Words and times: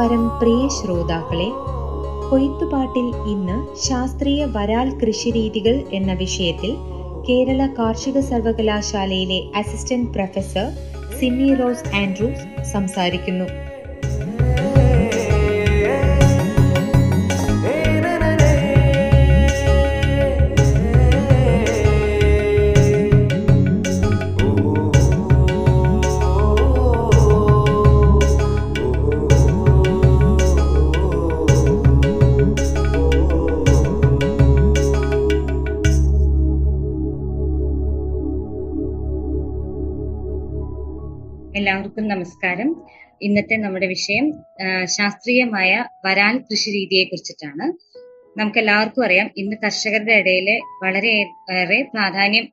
നമസ്കാരം 0.00 0.28
പ്രിയ 0.28 0.68
ശ്രോതാക്കളെ. 0.68 1.46
കൊയ്ത്തുപാട്ടിൽ 2.28 3.06
ഇന്ന് 3.32 3.56
ശാസ്ത്രീയ 3.76 4.44
വരാൽ 4.44 4.88
കൃഷിരീതികൾ 5.00 5.74
എന്ന 5.92 6.12
വിഷയത്തിൽ 6.12 6.70
കേരള 7.26 7.66
കാർഷിക 7.78 8.20
സർവകലാശാലയിലെ 8.20 9.40
assistant 9.56 10.12
professor 10.12 10.68
Simi 11.18 11.48
Rose 11.54 11.90
Andrews 11.96 12.46
സംസാരിക്കുന്നു. 12.72 13.69
എല്ലാവർക്കും 41.58 42.04
നമസ്കാരം. 42.08 42.68
ഇന്നത്തെ 43.22 43.56
നമ്മുടെ 43.62 43.86
വിഷയം 43.86 44.26
ശാസ്ത്രീയമായ 44.96 45.70
വരാൽ 46.04 46.34
കൃഷി 46.38 46.68
രീതിയെ 46.70 47.04
കുറിച്ചിട്ടാണ്. 47.04 47.66
നമുക്ക് 48.38 48.58
എല്ലാവർക്കും 48.58 49.04
അറിയാം 49.04 49.28
ഇന്ന് 49.36 49.56
കർഷകരുടെ 49.64 50.14
ഇടയിൽ 50.22 50.48
വളരെ 50.82 51.14
ഏറെ 51.56 51.78
പ്രാധാന്യം 51.94 52.46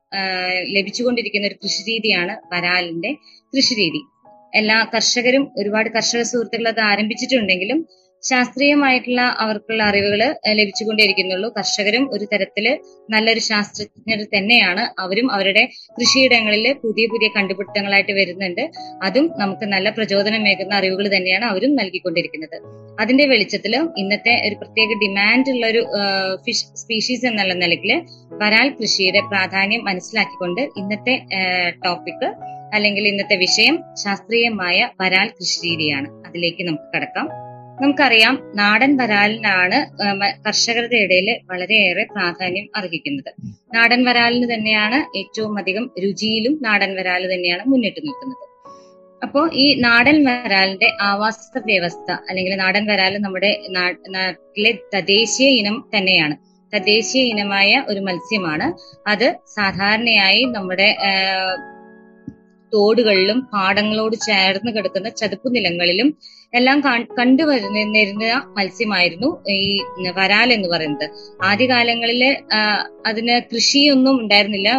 ലഭിച്ചുകൊണ്ടിരിക്കുന്ന 0.76 1.46
ഒരു 1.46 1.58
കൃഷി 1.64 1.82
രീതിയാണ് 1.90 2.34
വരാലിന്റെ 2.54 3.12
കൃഷി 3.52 3.74
രീതി. 3.82 4.02
എല്ലാ 4.54 4.78
കർഷകരും 4.94 5.44
ഒരുപാട് 5.56 5.88
കർഷക 5.88 6.22
സുഹൃത്തുക്കൾ 6.22 6.68
അത് 6.68 6.82
ആരംഭിച്ചിട്ടുണ്ടെങ്കിലും 6.90 7.80
ശാസ്ത്രീയമായിട്ടുള്ള 8.22 9.20
അവർക്കുള്ള 9.20 9.82
അറിവുകൾ 9.82 10.34
ലഭിച്ചുകൊണ്ടേയിരിക്കുന്നുള്ളൂ. 10.48 11.52
കർഷകരും 11.58 12.10
ഒരു 12.12 12.24
തരത്തിൽ 12.24 12.78
നല്ലൊരു 13.10 13.38
ശാസ്ത്രജ്ഞർ 13.38 14.24
തന്നെയാണ്. 14.36 15.00
അവരും 15.00 15.32
അവരുടെ 15.32 15.68
കൃഷിയിടങ്ങളിൽ 16.00 16.72
പുതിയ 16.72 17.06
പുതിയ 17.06 17.28
കണ്ടുപിടുത്തങ്ങളായിട്ട് 17.36 18.12
വരുന്നുണ്ട്. 18.12 18.70
അതും 19.02 19.32
നമുക്ക് 19.36 19.64
നല്ല 19.64 19.90
പ്രചോദനമേകുന്ന 19.90 20.74
അറിവുകൾ 20.74 21.16
തന്നെയാണ് 21.16 21.44
അവരും 21.44 21.76
നൽകിക്കൊണ്ടിരിക്കുന്നത്. 21.76 22.88
അതിന്റെ 23.00 23.26
വെളിച്ചത്തിൽ 23.26 23.76
ഇന്നത്തെ 23.76 24.48
ഒരു 24.48 24.54
പ്രത്യേക 24.54 24.88
ഡിമാൻഡ് 24.88 25.50
ഉള്ള 25.50 25.66
ഒരു 25.66 25.86
ഫിഷ് 26.46 26.64
സ്പീഷീസ് 26.64 27.26
എന്നുള്ള 27.26 27.54
നിലയ്ക്ക് 27.54 28.02
വരാൽ 28.32 28.68
കൃഷിയുടെ 28.68 29.20
പ്രാധാന്യം 29.20 29.84
മനസ്സിലാക്കിക്കൊണ്ട് 29.84 30.60
ഇന്നത്തെ 30.60 31.22
ടോപ്പിക് 31.84 32.32
അല്ലെങ്കിൽ 32.74 33.08
ഇന്നത്തെ 33.08 33.36
വിഷയം 33.36 33.82
ശാസ്ത്രീയമായ 34.04 34.88
വരാൽ 35.00 35.28
കൃഷി 35.28 35.66
രീതിയാണ്. 35.66 36.28
അതിലേക്ക് 36.28 36.66
നമുക്ക് 36.66 36.96
കടക്കാം. 36.96 37.47
നമുക്കറിയാം 37.82 38.34
നാടൻ 38.54 38.96
വരാലിനാണ് 38.96 39.78
കർഷകരുടെ 40.46 40.96
ഇടയിൽ 40.96 41.28
വളരെയേറെ 41.50 42.06
പ്രാധാന്യം 42.14 42.66
അർഹിക്കുന്നത്. 42.76 43.30
നാടൻ 43.74 44.04
വരാലിന് 44.04 44.54
തന്നെയാണ് 44.54 45.18
ഏറ്റവും 45.18 45.58
അധികം 45.58 45.90
രുചിയിലും 46.04 46.58
നാടൻ 46.62 46.94
വരാൽ 46.94 47.34
തന്നെയാണ് 47.34 47.62
മുന്നിട്ട് 47.66 48.00
നിൽക്കുന്നത്. 48.00 48.44
അപ്പോ 49.22 49.50
ഈ 49.54 49.74
നാടൻ 49.80 50.24
വരാലിന്റെ 50.24 50.92
ആവാസ 51.02 51.58
വ്യവസ്ഥ 51.66 52.10
അല്ലെങ്കിൽ 52.28 52.54
നാടൻ 52.56 52.86
വരാൽ 52.86 53.18
നമ്മുടെ 53.18 53.62
നാട്ടിലെ 53.70 54.72
തദ്ദേശീയ 54.94 55.48
ഇനം 55.48 55.76
തന്നെയാണ്. 55.96 56.36
തദ്ദേശീയ 56.76 57.22
ഇനമായ 57.22 57.84
ഒരു 57.88 58.00
മത്സ്യമാണ്. 58.00 58.66
അത് 59.08 59.34
സാധാരണയായി 59.56 60.44
നമ്മുടെ 60.44 60.96
തോടുകളിലും 62.72 63.38
പാടങ്ങളോട് 63.52 64.16
ചേർന്ന് 64.26 64.70
കിടക്കുന്ന 64.76 65.08
ചതുപ്പ് 65.20 65.48
നിലങ്ങളിലും 65.56 66.08
എല്ലാം 66.52 66.78
കണ്ടുവരുന്നിരുന്ന 67.18 68.26
മത്സ്യമായിരുന്നു 68.58 69.28
ഈ 69.56 69.72
വരാൽ 70.18 70.48
എന്ന് 70.52 70.68
പറയുന്നത്. 70.68 71.06
ആദ്യകാലങ്ങളിൽ 71.42 72.22
അതിന് 73.06 73.36
കൃഷിയൊന്നും 73.52 74.14
ഉണ്ടായിരുന്നില്ല. 74.20 74.70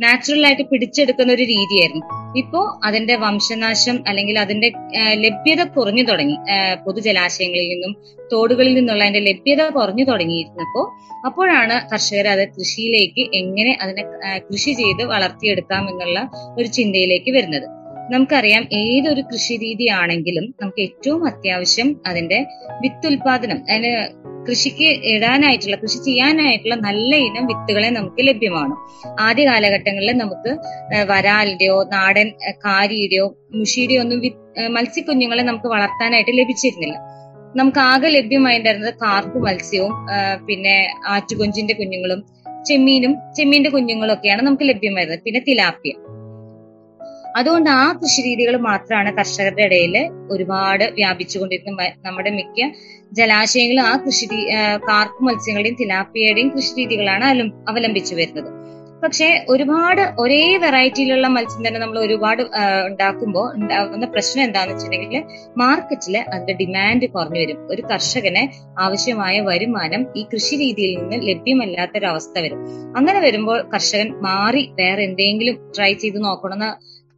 നാച്ചുറൽ 0.00 0.46
ആയിട്ട് 0.46 0.62
പിടിച്ചെടുക്കുന്ന 0.62 1.32
ഒരു 1.32 1.42
രീതിയായിരുന്നു. 1.42 2.34
ഇപ്പോ 2.38 2.80
അതിന്റെ 2.84 3.16
വംശനാശം 3.16 4.04
അല്ലെങ്കിൽ 4.08 4.38
അതിന്റെ 4.38 4.72
ലഭ്യത 5.14 5.62
കുറഞ്ഞു 5.64 6.02
തുടങ്ങി. 6.02 6.36
പൊതുജലാശയങ്ങളിൽ 6.84 7.68
നിന്നും 7.68 7.96
തോടുകളിൽ 8.32 8.74
നിന്നുള്ള 8.74 9.04
അതിന്റെ 9.04 9.32
ലഭ്യത 9.32 9.68
കുറഞ്ഞു 9.68 10.04
തുടങ്ങിയിരുന്നപ്പോ 10.04 10.92
അപ്പോഴാണ് 11.26 11.88
കർഷകർ 11.92 12.28
അത് 12.28 12.48
കൃഷിയിലേക്ക് 12.48 13.36
എങ്ങനെ 13.36 13.78
അതിനെ 13.82 14.02
കൃഷി 14.38 14.72
ചെയ്ത് 14.72 15.04
വളർത്തിയെടുക്കാം 15.04 15.90
എന്നുള്ള 15.90 16.30
ഒരു 16.58 16.66
ചിന്തയിലേക്ക് 16.66 17.30
വരുന്നത്. 17.30 17.82
നമുക്കറിയാം 18.12 18.62
ഏതൊരു 18.72 19.20
കൃഷി 19.20 19.56
രീതിയാണെങ്കിലും 19.56 20.54
നമുക്ക് 20.62 20.80
ഏറ്റവും 20.80 21.26
അത്യാവശ്യം 21.26 22.00
അതിന്റെ 22.06 22.46
വിത്തുൽപാദനം 22.80 23.58
അതിന് 23.70 23.92
കൃഷിക്ക് 24.48 24.88
ഇടാനായിട്ടുള്ള 25.12 25.76
കൃഷി 25.76 25.98
ചെയ്യാനായിട്ടുള്ള 26.04 26.74
നല്ല 26.74 27.16
ഇനം 27.26 27.44
വിത്തുകളെ 27.46 27.90
നമുക്ക് 27.90 28.26
ലഭ്യമാണ്. 28.28 28.74
ആദ്യ 29.20 29.44
കാലഘട്ടങ്ങളിൽ 29.46 30.12
നമുക്ക് 30.16 30.50
വരാലിന്റെയോ 31.10 31.76
നാടൻ 31.92 32.28
കാരിയുടെയോ 32.66 33.26
മുഷിയുടെയോ 33.54 34.00
ഒന്നും 34.00 34.20
മത്സ്യക്കുഞ്ഞുങ്ങളെ 34.76 35.42
നമുക്ക് 35.42 35.66
വളർത്താനായിട്ട് 35.66 36.32
ലഭിച്ചിരുന്നില്ല. 36.38 36.96
നമുക്ക് 37.56 37.80
ആകെ 37.80 38.08
ലഭ്യമായിട്ടുണ്ടായിരുന്നത് 38.08 38.94
കാർപ്പ് 38.94 39.38
മത്സ്യവും 39.46 39.92
പിന്നെ 40.46 40.76
ആറ്റുകൊഞ്ചിന്റെ 41.06 41.74
കുഞ്ഞുങ്ങളും 41.74 42.20
ചെമ്മീനും 42.68 43.12
ചെമ്മീന്റെ 43.36 43.70
കുഞ്ഞുങ്ങളും 43.70 44.12
ഒക്കെയാണ് 44.14 44.42
നമുക്ക് 44.42 44.68
ലഭ്യമായിരുന്നത്. 44.68 45.22
പിന്നെ 45.24 45.40
തിലാപ്പിയ. 45.48 45.92
അതുകൊണ്ട് 47.36 47.70
ആ 47.70 47.92
കൃഷി 47.92 48.22
രീതികൾ 48.22 48.56
മാത്രമാണ് 48.60 49.16
കർഷകരുടെ 49.16 49.62
ഇടയിൽ 49.62 49.94
ഒരുപാട് 50.30 50.84
വ്യാപിച്ചുകൊണ്ടിരുന്ന 50.90 51.82
മ- 51.82 52.06
നമ്മുടെ 52.06 52.30
മിക്ക 52.30 52.68
ജലാശയങ്ങളും 53.12 53.82
ആ 53.82 53.96
കൃഷി 53.96 54.26
കാർപ്പ് 54.88 55.24
മത്സ്യങ്ങളുടെയും 55.24 55.76
തിലാപ്പിയയുടെയും 55.80 56.48
കൃഷി 56.48 56.74
രീതികളാണ് 56.78 57.24
അവലംബിച്ചു 57.68 58.14
വരുന്നത്. 58.14 58.50
പക്ഷെ 59.04 59.46
ഒരുപാട് 59.48 60.14
ഒരേ 60.18 60.56
വെറൈറ്റിയിലുള്ള 60.56 61.26
മത്സ്യം 61.26 61.68
തന്നെ 61.68 61.80
നമ്മൾ 61.80 61.98
ഒരുപാട് 61.98 62.42
ഉണ്ടാക്കുമ്പോൾ 62.86 63.54
ഉണ്ടാകുന്ന 63.54 64.06
പ്രശ്നം 64.06 64.44
എന്താണെന്ന് 64.44 64.74
വെച്ചിട്ടുണ്ടെങ്കിൽ 64.74 65.22
മാർക്കറ്റിൽ 65.56 66.18
അതിന്റെ 66.18 66.52
ഡിമാൻഡ് 66.52 67.08
കുറഞ്ഞു 67.08 67.40
വരും. 67.40 67.66
ഒരു 67.70 67.82
കർഷകന് 67.82 68.42
ആവശ്യമായ 68.80 69.40
വരുമാനം 69.40 70.06
ഈ 70.16 70.26
കൃഷി 70.34 70.56
രീതിയിൽ 70.56 70.98
നിന്ന് 70.98 71.28
ലഭ്യമല്ലാത്തൊരവസ്ഥ 71.28 72.38
വരും. 72.38 72.60
അങ്ങനെ 72.96 73.20
വരുമ്പോൾ 73.20 73.62
കർഷകൻ 73.74 74.14
മാറി 74.20 74.70
വേറെ 74.74 75.02
എന്തെങ്കിലും 75.02 75.72
ട്രൈ 75.76 75.92
ചെയ്ത് 75.94 76.24
നോക്കണമെന്ന് 76.24 76.70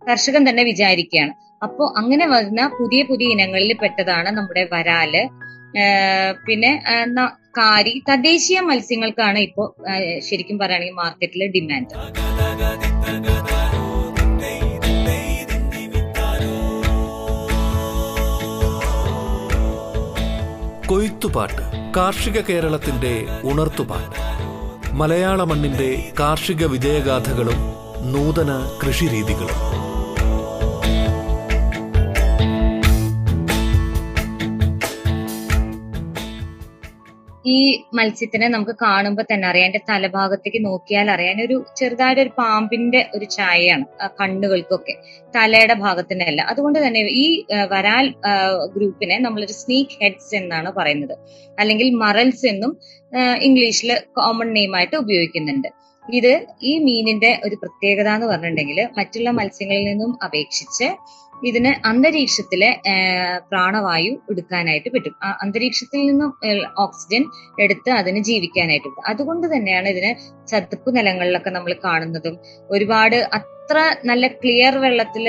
കർഷകൻ 0.09 0.49
തന്നെ 0.49 0.63
വിചാരിക്കുകയാണ്. 0.63 1.33
അപ്പോ 1.63 1.95
അങ്ങനെ 1.97 2.27
വരുന്ന 2.27 2.63
പുതിയ 2.81 3.03
പുതിയ 3.03 3.27
ഇനങ്ങളിൽ 3.27 3.73
പെട്ടതാണ് 3.83 4.31
നമ്മുടെ 4.31 4.69
വരാൽ. 4.73 5.29
പിന്നെ 6.47 6.73
കാരി 7.59 8.03
തദ്ദേശീയ 8.09 8.61
മത്സ്യങ്ങൾക്കാണ് 8.61 9.39
ഇപ്പോ 9.39 9.65
ശരിക്കും 10.29 10.59
പറയുകയാണെങ്കിൽ 10.59 10.95
മാർക്കറ്റിൽ 10.95 11.47
ഡിമാൻഡ് 11.57 11.95
കൊയ്ത്തുപാട്ട് 20.87 21.63
കാർഷിക 21.97 22.41
കേരളത്തിന്റെ 22.41 23.13
ഉണർത്തുപാട്ട്. 23.45 24.19
മലയാള 24.93 25.45
മണ്ണിന്റെ 25.45 25.91
കാർഷിക 26.21 26.65
വിജയഗാഥകളും 26.65 27.61
നൂതന 28.13 28.51
കൃഷിരീതികളും. 28.83 29.84
ഈ 37.45 37.57
മത്സ്യത്തിനെ 37.99 38.47
നമുക്ക് 38.49 38.75
കാണുമ്പോൾ 38.83 39.25
തന്നെ 39.31 39.47
അറിയാം. 39.49 39.67
എന്റെ 39.69 39.81
തലഭാഗത്തേക്ക് 39.91 40.61
നോക്കിയാൽ 40.67 41.09
അറിയാൻ 41.15 41.39
ഒരു 41.47 41.57
ചെറുതായിട്ട് 41.79 42.23
ഒരു 42.25 42.33
പാമ്പിന്റെ 42.39 43.01
ഒരു 43.17 43.27
ഛായയാണ് 43.37 43.85
കണ്ണുകൾക്കൊക്കെ. 44.21 44.95
തലയുടെ 45.35 45.77
ഭാഗത്തിനല്ല 45.85 46.41
അതുകൊണ്ട് 46.53 46.79
തന്നെ 46.85 47.01
ഈ 47.25 47.27
വരാൽ 47.73 48.07
ഗ്രൂപ്പിനെ 48.77 49.19
നമ്മളൊരു 49.27 49.57
സ്നീക്ക് 49.61 49.99
ഹെഡ്സ് 50.03 50.35
എന്നാണ് 50.41 50.71
പറയുന്നത്. 50.79 51.15
അല്ലെങ്കിൽ 51.59 51.89
മറൽസ് 52.05 52.47
എന്നും 52.53 52.73
ഇംഗ്ലീഷിൽ 53.49 53.91
കോമൺ 54.19 54.49
നെയിമായിട്ട് 54.57 54.97
ഉപയോഗിക്കുന്നുണ്ട്. 55.05 55.69
ഇത് 56.05 56.33
ഈ 56.71 56.73
മീനിന്റെ 56.87 57.31
ഒരു 57.45 57.57
പ്രത്യേകത 57.61 58.09
എന്ന് 58.17 58.27
പറഞ്ഞിട്ടുണ്ടെങ്കിൽ 58.31 58.81
മറ്റുള്ള 58.99 59.29
മത്സ്യങ്ങളിൽ 59.39 59.85
നിന്നും 59.91 60.11
അപേക്ഷിച്ച് 60.27 60.89
ഇതിന് 61.43 61.71
അന്തരീക്ഷത്തിലെ 61.85 62.71
പ്രാണവായു 63.51 64.13
എടുക്കാനായിട്ട് 64.31 64.91
പറ്റും. 64.95 65.15
അന്തരീക്ഷത്തിൽ 65.45 66.01
നിന്നും 66.11 66.31
ഓക്സിജൻ 66.85 67.25
എടുത്ത് 67.59 67.91
അതിന് 67.91 68.23
ജീവിക്കാനായിട്ട് 68.29 68.89
പറ്റും. 68.89 69.09
അതുകൊണ്ട് 69.13 69.47
തന്നെയാണ് 69.55 69.89
ഇതിന് 69.89 70.13
ചതുപ്പ് 70.49 70.91
നിലങ്ങളിലൊക്കെ 70.97 71.51
നമ്മൾ 71.51 71.75
കാണുന്നതും 71.87 72.37
ഒരുപാട് 72.71 73.19
അത്ര 73.39 73.79
നല്ല 74.05 74.25
ക്ലിയർ 74.41 74.75
വെള്ളത്തിൽ 74.79 75.27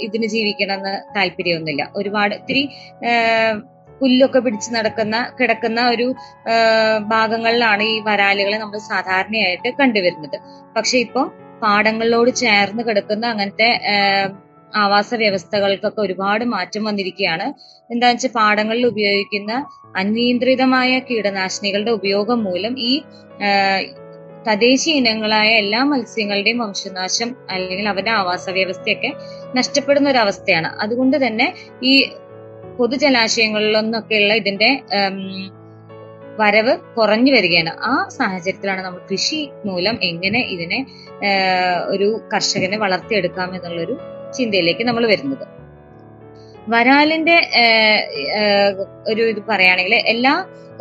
ഇതിന് 0.00 0.26
ജീവിക്കണമെന്ന് 0.34 0.94
താല്പര്യമൊന്നുമില്ല. 1.16 1.84
ഒരുപാട് 1.96 2.34
ഇത്തിരി 2.34 2.62
ആഹ് 3.12 3.56
പുല്ലൊക്കെ 4.00 4.40
പിടിച്ച് 4.44 4.70
നടക്കുന്ന 4.76 5.16
കിടക്കുന്ന 5.38 5.80
ഒരു 5.88 6.06
ഭാഗങ്ങളിലാണ് 7.08 7.84
ഈ 7.92 7.96
വരാലുകളെ 8.08 8.58
നമ്മൾ 8.62 8.78
സാധാരണയായിട്ട് 8.92 9.68
കണ്ടുവരുന്നത്. 9.80 10.36
പക്ഷെ 10.76 10.96
ഇപ്പൊ 10.98 11.22
പാടങ്ങളിലോട് 11.62 12.30
ചേർന്ന് 12.42 12.82
കിടക്കുന്ന 12.88 13.24
അങ്ങനത്തെ 13.26 13.68
ആവാസ 14.74 15.14
വ്യവസ്ഥകൾക്കൊക്കെ 15.14 16.00
ഒരുപാട് 16.00 16.44
മാറ്റം 16.44 16.84
വന്നിരിക്കുകയാണ്. 16.84 17.46
എന്താ 17.92 18.06
വെച്ചാൽ 18.08 18.30
പാടങ്ങളിൽ 18.30 18.86
ഉപയോഗിക്കുന്ന 18.86 19.52
അനിയന്ത്രിതമായ 19.96 20.98
കീടനാശിനികളുടെ 20.98 21.90
ഉപയോഗം 21.90 22.44
മൂലം 22.44 22.74
ഈ 22.78 22.92
തദ്ദേശീയ 24.48 24.94
ഇനങ്ങളായ 24.94 25.50
എല്ലാ 25.62 25.84
മത്സ്യങ്ങളുടെയും 25.84 26.58
വംശനാശം 26.58 27.36
അല്ലെങ്കിൽ 27.50 27.88
അവരുടെ 27.88 28.10
ആവാസ 28.10 28.50
വ്യവസ്ഥയൊക്കെ 28.50 29.10
നഷ്ടപ്പെടുന്ന 29.56 30.10
ഒരു 30.10 30.18
അവസ്ഥയാണ്. 30.18 30.68
അതുകൊണ്ട് 30.82 31.26
തന്നെ 31.26 31.46
ഈ 31.82 31.94
പൊതുജലാശയങ്ങളിലൊന്നൊക്കെയുള്ള 32.78 34.34
ഇതിന്റെ 34.34 34.70
വരവ് 36.40 36.72
കുറഞ്ഞു 36.96 37.32
വരികയാണ്. 37.32 37.72
ആ 37.80 37.92
സാഹചര്യത്തിലാണ് 38.08 38.82
നമ്മൾ 38.84 39.00
കൃഷി 39.10 39.38
മൂലം 39.66 39.98
എങ്ങനെ 40.02 40.40
ഇതിനെ 40.54 40.86
ഒരു 41.94 42.08
കർഷകനെ 42.34 42.78
വളർത്തിയെടുക്കാം 42.78 43.54
എന്നുള്ളൊരു 43.54 43.96
ചിന്തയിലേക്ക് 44.32 44.84
നമ്മൾ 44.84 45.06
വരുന്നത്. 45.06 45.44
വരാലിന്റെ 46.68 47.36
ഒരു 49.08 49.22
ഇത് 49.32 49.40
പറയുകയാണെങ്കിൽ 49.50 49.94
എല്ലാ 50.12 50.32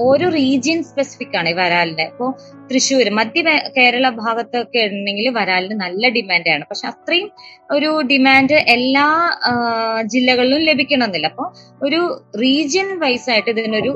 ഓരോ 0.06 0.30
റീജിയൻ 0.30 0.83
സ്പെസിഫിക് 0.83 1.36
ആണ് 1.39 1.50
ഈ 1.50 1.53
വരാലിന്റെ. 1.53 2.06
ഇപ്പോൾ 2.12 2.30
തൃശ്ശൂർ 2.69 3.09
മധ്യ 3.09 3.42
കേരള 3.77 4.09
ഭാഗത്തൊക്കെ 4.09 4.81
ഉണ്ടെങ്കിൽ 4.92 5.27
വരാലിന് 5.38 5.75
നല്ല 5.81 6.09
ഡിമാൻഡാണ് 6.09 6.63
പക്ഷെ 6.69 6.88
അത്രയും 6.88 7.30
ഒരു 7.71 7.92
ഡിമാൻഡ് 8.12 8.57
എല്ലാ 8.75 9.06
ജില്ലകളിലും 10.13 10.63
ലഭിക്കണമെന്നില്ല. 10.69 11.27
അപ്പോൾ 11.27 11.50
ഒരു 11.88 12.01
റീജിയൻ 12.44 13.00
വൈസ് 13.00 13.30
ആയിട്ട് 13.30 13.50
ഇതിനൊരു 13.50 13.94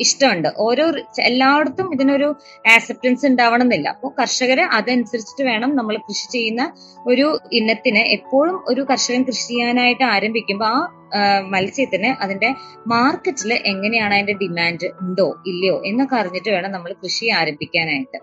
ഇഷ്ടമുണ്ട്. 0.00 0.48
ഓരോ 0.58 0.84
എല്ലായിടത്തും 1.22 1.92
ഇതിനൊരു 1.92 2.28
ആക്സെപ്റ്റൻസ് 2.66 3.26
ഉണ്ടാവണം 3.26 3.62
എന്നില്ല 3.62 3.88
അപ്പോൾ 3.88 4.12
കർഷകര് 4.20 4.60
അതനുസരിച്ചിട്ട് 4.72 5.42
വേണം 5.42 5.76
നമ്മൾ 5.76 5.96
കൃഷി 6.08 6.32
ചെയ്യുന്ന 6.32 6.62
ഒരു 7.06 7.26
ഇനത്തിന് 7.52 8.02
എപ്പോഴും 8.08 8.64
ഒരു 8.68 8.82
കർഷകൻ 8.82 9.22
കൃഷി 9.24 9.46
ചെയ്യാനായിട്ട് 9.48 10.04
ആരംഭിക്കുമ്പോൾ 10.14 10.76
ആ, 11.14 11.20
മത്സ്യത്തിന് 11.50 12.16
അതിന്റെ 12.20 12.48
മാർക്കറ്റിൽ 12.86 13.52
എങ്ങനെയാണ് 13.64 14.14
അതിന്റെ 14.14 14.32
ഡിമാൻഡ് 14.42 14.88
ഉണ്ടോ 15.00 15.36
ഇല്ലയോ 15.46 15.82
എന്നൊക്കെ 15.84 16.16
അറിഞ്ഞിട്ട് 16.16 16.50
വേണം 16.50 16.72
നമ്മൾ 16.72 16.92
കൃഷി 17.04 17.26
ആരംഭിക്കാനായിട്ട്. 17.30 18.18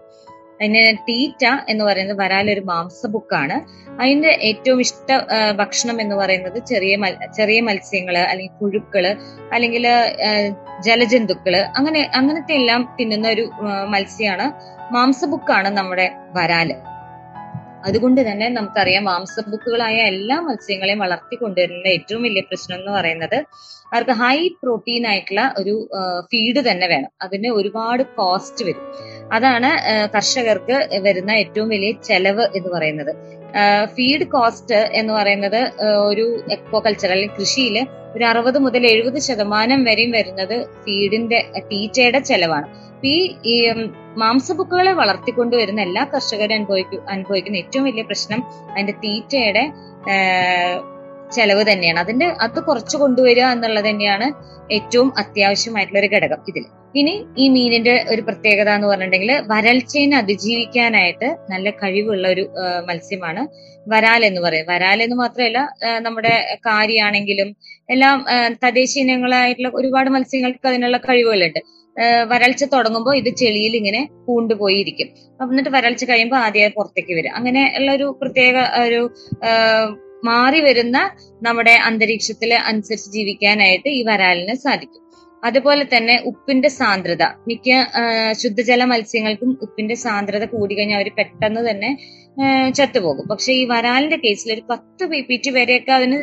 അതിന് 0.62 0.84
തീറ്റ 1.10 1.44
എന്ന് 1.70 1.84
പറയുന്നത് 1.86 2.18
വരാലൊരു 2.20 2.62
മാംസബുക്കാണ് 2.62 3.58
അതിന്റെ 4.00 4.32
ഏറ്റവും 4.42 4.80
ഇഷ്ട 4.80 5.10
ഭക്ഷണം 5.56 6.02
എന്ന് 6.02 6.16
പറയുന്നത് 6.16 6.58
ചെറിയ 6.66 6.96
ചെറിയ 7.34 7.60
മത്സ്യങ്ങൾ 7.62 8.18
അല്ലെങ്കിൽ 8.24 8.56
പുഴുക്കൾ 8.60 9.06
അല്ലെങ്കിൽ 9.52 9.86
ജലജന്തുക്കൾ 10.82 11.56
അങ്ങനെ 11.76 12.02
അങ്ങനത്തെ 12.14 12.56
എല്ലാം 12.56 12.82
തിന്നുന്ന 13.00 13.30
ഒരു 13.30 13.46
മത്സ്യമാണ് 13.90 14.48
മാംസ 14.92 15.26
ബുക്കാണ് 15.26 15.70
നമ്മുടെ 15.78 16.08
വരാൽ. 16.34 16.72
അതുകൊണ്ട് 17.86 18.22
തന്നെ 18.22 18.48
നമുക്കറിയാം 18.50 19.04
മാംസബുക്കുകളായ 19.04 19.98
എല്ലാ 20.04 20.38
മത്സ്യങ്ങളെയും 20.42 21.00
വളർത്തി 21.00 21.36
കൊണ്ടുവരുന്ന 21.36 21.88
ഏറ്റവും 21.88 22.22
വലിയ 22.24 22.42
പ്രശ്നം 22.42 22.78
എന്ന് 22.80 22.92
പറയുന്നത് 22.92 23.38
അവർക്ക് 23.92 24.12
ഹൈ 24.12 24.38
പ്രോട്ടീൻ 24.64 25.04
ആയിട്ടുള്ള 25.08 25.42
ഒരു 25.58 25.74
ഫീഡ് 26.32 26.62
തന്നെ 26.70 26.88
വേണം. 26.88 27.12
അതിന് 27.22 27.50
ഒരുപാട് 27.50 28.04
കോസ്റ്റ് 28.18 28.66
വരും. 28.66 28.86
അതാണ് 29.34 29.70
കർഷകർക്ക് 30.16 30.78
വരുന്ന 31.02 31.32
ഏറ്റവും 31.32 31.70
വലിയ 31.70 31.92
ചെലവ് 32.08 32.46
എന്ന് 32.56 32.70
പറയുന്നത്. 32.70 33.12
ഫീഡ് 33.96 34.26
കോസ്റ്റ് 34.28 34.80
എന്ന് 35.00 35.14
പറയുന്നത് 35.14 35.62
ഒരു 36.08 36.26
ഒരു 36.26 36.54
എക്വോകൾച്ചർ 36.54 37.10
അല്ലെങ്കിൽ 37.12 37.38
കൃഷിയിൽ 37.40 37.76
ഒരു 38.16 38.26
അറുപത് 38.26 38.60
മുതൽ 38.60 38.88
എഴുപത് 38.88 39.20
ശതമാനം 39.20 39.84
വരെയും 39.84 40.12
വരുന്നത് 40.12 40.56
ഫീഡിന്റെ 40.84 41.40
തീറ്റയുടെ 41.72 42.20
ചെലവാണ്. 42.20 42.68
ഈ 43.04 43.16
ഈ 43.46 43.56
മാംസബുക്കുകളെ 44.18 44.94
വളർത്തിക്കൊണ്ടുവരുന്ന 44.94 45.82
എല്ലാ 45.82 46.04
കർഷകരും 46.04 46.56
അനുഭവിക്കു 46.56 46.98
അനുഭവിക്കുന്ന 47.10 47.58
ഏറ്റവും 47.58 47.86
വലിയ 47.86 48.04
പ്രശ്നം 48.04 48.44
അതിന്റെ 48.72 48.92
തീറ്റയുടെ 48.92 49.64
ചെലവ് 51.32 51.64
തന്നെയാണ്. 51.72 52.00
അതിന്റെ 52.00 52.26
അത് 52.26 52.60
കുറച്ച് 52.64 52.98
കൊണ്ടുവരിക 52.98 53.46
എന്നുള്ളത് 53.46 53.90
തന്നെയാണ് 53.90 54.28
ഏറ്റവും 54.72 55.14
അത്യാവശ്യമായിട്ടുള്ള 55.18 56.00
ഒരു 56.00 56.08
ഘടകം 56.08 56.42
ഇതിൽ 56.48 56.66
ഇനി 56.94 57.14
ഈ 57.38 57.50
മീനിന്റെ 57.50 58.06
ഒരു 58.10 58.22
പ്രത്യേകത 58.22 58.70
എന്ന് 58.70 58.88
പറഞ്ഞിട്ടുണ്ടെങ്കിൽ 58.88 59.32
വരൾച്ചയെ 59.48 60.06
അതിജീവിക്കാനായിട്ട് 60.16 61.38
നല്ല 61.50 61.70
കഴിവുള്ള 61.70 62.28
ഒരു 62.28 62.50
മത്സ്യമാണ് 62.90 63.42
വരാൽ 63.88 64.26
എന്ന് 64.26 64.42
പറയും 64.42 64.66
വരാൽ 64.70 65.04
എന്ന് 65.04 65.16
മാത്രമല്ല 65.16 65.60
നമ്മുടെ 66.00 66.58
കാരിയാണെങ്കിലും 66.66 67.56
എല്ലാം 67.90 68.18
തദ്ദേശ 68.64 68.94
ഇനങ്ങളായിട്ടുള്ള 69.00 69.70
ഒരുപാട് 69.74 70.10
മത്സ്യങ്ങൾക്ക് 70.10 70.68
അതിനുള്ള 70.68 70.98
കഴിവുകളുണ്ട്. 70.98 71.60
വരൾച്ച 72.32 72.64
തുടങ്ങുമ്പോൾ 72.64 73.16
ഇത് 73.16 73.30
ചെളിയിൽ 73.42 73.74
ഇങ്ങനെ 73.76 74.02
പൂണ്ടുപോയിരിക്കും. 74.28 75.10
എന്നിട്ട് 75.44 75.70
വരൾച്ച 75.70 76.04
കഴിയുമ്പോൾ 76.06 76.40
ആദ്യമായി 76.46 76.74
പുറത്തേക്ക് 76.78 77.14
വരും 77.20 77.36
അങ്ങനെ 77.36 77.64
ഉള്ള 77.80 77.92
ഒരു 77.92 78.08
പ്രത്യേക 78.22 78.56
ഒരു 78.86 79.02
മാറി 80.26 80.60
വരുന്ന 80.60 80.98
നമ്മുടെ 81.42 81.74
അന്തരീക്ഷത്തിൽ 81.88 82.52
അനുസരിച്ച് 82.70 83.10
ജീവിക്കാനായിട്ട് 83.12 83.90
ഈ 83.90 84.04
വരാലിന് 84.04 84.56
സാധിക്കും. 84.56 85.02
അതുപോലെ 85.44 85.84
തന്നെ 85.94 86.16
ഉപ്പിന്റെ 86.26 86.70
സാന്ദ്രത. 86.70 87.24
മിക്ക 87.48 87.70
ശുദ്ധജല 88.42 88.84
മത്സ്യങ്ങൾക്കും 88.84 89.50
ഉപ്പിന്റെ 89.62 89.96
സാന്ദ്രത 89.96 90.46
കൂടിക്കഴിഞ്ഞാൽ 90.46 91.00
അവർ 91.00 91.10
പെട്ടെന്ന് 91.18 91.62
തന്നെ 91.70 91.92
ചത്തുപോകും. 92.78 93.26
പക്ഷെ 93.32 93.52
ഈ 93.54 93.66
വരാലിന്റെ 93.66 94.18
കേസിൽ 94.26 94.50
ഒരു 94.54 94.64
പത്ത് 94.70 95.04
പി 95.12 95.20
പി 95.22 95.36
ടി 95.46 95.50
വരെയൊക്കെ 95.50 95.92
അതിന് 95.92 96.18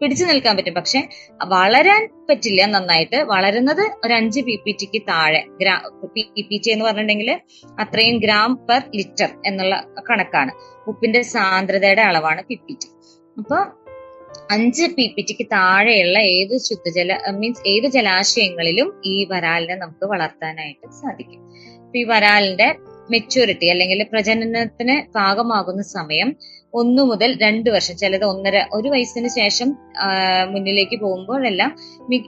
പിടിച്ചു 0.00 0.24
നിൽക്കാൻ 0.24 0.56
പറ്റും. 0.56 0.74
പക്ഷെ 0.74 1.08
വളരാൻ 1.44 2.08
പറ്റില്ല 2.30 2.66
നന്നായിട്ട്. 2.66 3.16
വളരുന്നത് 3.16 3.84
ഒരു 4.04 4.12
അഞ്ച് 4.12 4.40
പി 4.40 4.56
പി 4.66 4.72
ടിക്ക് 4.72 5.02
താഴെ. 5.02 5.44
ഗ്രാ 5.60 5.74
പി 6.04 6.22
പി 6.50 6.56
ടി 6.66 6.70
എന്ന് 6.70 6.84
പറഞ്ഞിട്ടുണ്ടെങ്കിൽ 6.84 7.40
അത്രയും 7.80 8.18
ഗ്രാം 8.18 8.66
പെർ 8.70 8.82
ലിറ്റർ 8.94 9.28
എന്നുള്ള 9.46 9.86
കണക്കാണ്. 10.10 10.52
ഉപ്പിന്റെ 10.86 11.22
സാന്ദ്രതയുടെ 11.22 12.00
അളവാണ് 12.00 12.42
പി 12.42 12.54
പി 12.54 12.72
ടി. 12.72 12.88
അപ്പൊ 13.38 13.56
അഞ്ച് 14.50 14.82
പി 14.82 15.14
പി 15.16 15.22
ടിക്ക് 15.22 15.46
താഴെയുള്ള 15.46 16.18
ഏത് 16.18 16.58
ശുദ്ധജല 16.58 17.18
മീൻസ് 17.30 17.68
ഏത് 17.68 17.86
ജലാശയങ്ങളിലും 17.86 19.02
ഈ 19.06 19.24
വരാലിനെ 19.24 19.74
നമുക്ക് 19.74 20.06
വളർത്താനായിട്ട് 20.06 20.90
സാധിക്കും. 20.92 21.40
അപ്പൊ 21.76 21.98
ഈ 21.98 22.04
വരാലിന്റെ 22.04 22.74
മെച്യൂരിറ്റി 23.10 23.66
അല്ലെങ്കിൽ 23.66 24.06
പ്രജനനത്തിന് 24.12 25.12
പാകമാകുന്ന 25.12 25.82
സമയം 25.82 26.36
ഒന്നു 26.74 27.02
മുതൽ 27.02 27.38
രണ്ട് 27.42 27.70
വർഷം 27.70 27.96
ചിലത് 27.96 28.24
ഒന്നര 28.24 28.66
ഒരു 28.72 28.88
വയസ്സിന് 28.88 29.28
ശേഷം 29.28 29.76
മുന്നിലേക്ക് 30.50 31.00
പോകുമ്പോഴെല്ലാം 31.00 31.76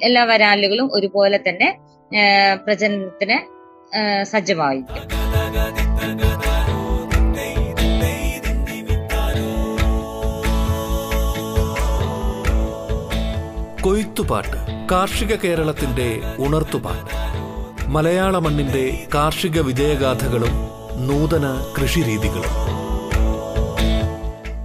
എല്ലാ 0.03 0.25
വരാലുകളും 0.25 0.91
ഒരുപോലെ 0.93 1.41
തന്നെ 1.49 1.79
പ്രജനനത്തിന് 2.65 3.39
സജ്ജമായിരിക്കും. 4.23 4.97
കൊയ്ത്തുപാട്ട് 13.83 14.89
കാർഷിക 14.91 15.35
കേരളത്തിന്റെ 15.35 16.21
ഉണർത്തുപാട്ട്. 16.39 17.15
മലയാള 17.87 18.39
മണ്ണിന്റെ 18.39 19.07
കാർഷിക 19.15 19.61
വിജയഗാഥകളും 19.61 20.55
നൂതന 21.07 21.75
കൃഷിരീതികളും. 21.79 22.80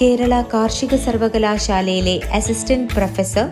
കേരള 0.00 0.34
കാർഷിക 0.52 0.94
സർവകലാശാലയിലെ 0.96 2.14
assistant 2.36 2.92
professor 2.94 3.46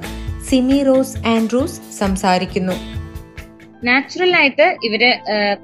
Simi 0.49 0.78
Rose 0.83 1.19
Andrews 1.33 1.76
സംസാരിക്കുന്നു. 1.99 2.76
നാച്ചുറൽ 3.85 4.33
ആയിട്ട് 4.37 4.67
ഇവർ 4.87 5.02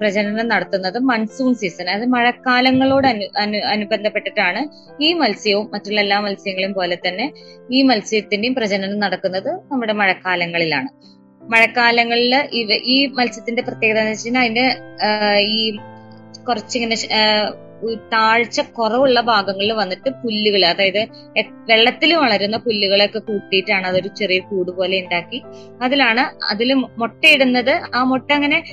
പ്രജനനം 0.00 0.48
നടത്തുന്നത് 0.48 0.98
മൺസൂൺ 1.10 1.54
സീസൺ 1.54 1.86
അതായത് 1.88 2.12
മഴക്കാലങ്ങളോട് 2.16 3.06
അനു 3.06 3.26
അനു 3.42 3.58
അനുബന്ധപ്പെട്ടിട്ടാണ് 3.72 4.60
ഈ 5.00 5.08
മത്സ്യവും 5.22 5.66
മറ്റുള്ള 5.74 6.00
എല്ലാ 6.00 6.18
മത്സ്യങ്ങളും 6.26 6.72
പോലെ 6.72 6.98
തന്നെ 7.06 7.26
ഈ 7.70 7.80
മത്സ്യത്തിന്റെയും 7.82 8.54
പ്രജനനം 8.54 8.98
നടക്കുന്നത് 8.98 9.50
നമ്മുടെ 9.72 9.96
മഴക്കാലങ്ങളിലാണ്. 10.02 10.90
മഴക്കാലങ്ങളിൽ 11.42 12.34
ഈ 12.94 12.98
മത്സ്യത്തിന്റെ 13.18 13.62
പ്രത്യേകത 13.62 13.98
എന്ന് 13.98 14.14
വെച്ചാൽ 14.14 14.38
അതിന്റെ 14.42 14.66
ഈ 15.54 15.58
കുറച്ചിങ്ങനെ 16.46 16.96
താഴ്ച 18.12 18.60
കുറവുള്ള 18.60 19.20
ഭാഗങ്ങളിൽ 19.20 19.72
വന്നിട്ട് 19.72 20.10
പുല്ലുകൾ 20.10 20.64
അതായത് 20.64 21.02
വെള്ളത്തിൽ 21.66 22.14
വളരുന്ന 22.14 22.56
പുല്ലുകളൊക്കെ 22.56 23.18
കൂട്ടിയിട്ടാണ് 23.18 23.86
അതൊരു 23.86 24.08
ചെറിയ 24.14 24.38
കൂട് 24.38 24.70
പോലെ 24.70 25.00
ഉണ്ടാക്കി 25.00 25.42
അതിലാണ് 25.82 26.24
അതിൽ 26.44 26.74
മുട്ടയിടുന്നത്. 26.74 27.80
ആ 27.94 28.04
മുട്ട 28.04 28.32
അങ്ങനെ 28.32 28.64